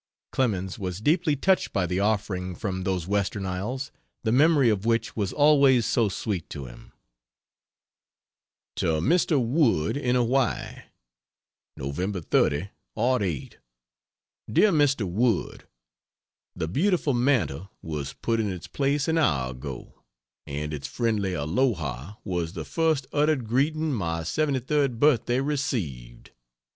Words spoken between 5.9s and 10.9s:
sweet to him. To Mr. Wood, in Hawaii: